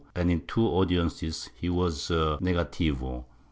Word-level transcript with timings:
7I 0.15 0.29
1692, 0.31 0.31
and 0.31 0.31
in 0.41 0.47
two 0.47 0.67
audiences 0.67 1.49
he 1.55 1.69
was 1.69 2.09
a 2.09 2.39
negativo. 2.41 3.25